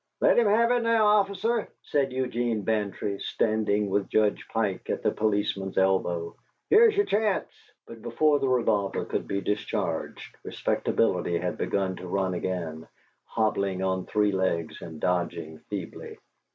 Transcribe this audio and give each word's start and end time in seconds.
"Let 0.19 0.39
him 0.39 0.47
have 0.47 0.71
it 0.71 0.81
now, 0.81 1.05
officer," 1.05 1.67
said 1.83 2.11
Eugene 2.11 2.63
Bantry, 2.63 3.19
standing 3.19 3.87
with 3.87 4.09
Judge 4.09 4.47
Pike 4.47 4.89
at 4.89 5.03
the 5.03 5.11
policeman's 5.11 5.77
elbow. 5.77 6.35
"There's 6.71 6.97
your 6.97 7.05
chance." 7.05 7.51
But 7.85 8.01
before 8.01 8.39
the 8.39 8.49
revolver 8.49 9.05
could 9.05 9.27
be 9.27 9.41
discharged, 9.41 10.37
Respectability 10.43 11.37
had 11.37 11.55
begun 11.59 11.97
to 11.97 12.07
run 12.07 12.33
again, 12.33 12.87
hobbling 13.25 13.83
on 13.83 14.07
three 14.07 14.31
legs 14.31 14.81
and 14.81 14.99
dodging 14.99 15.59
feebly. 15.69 16.17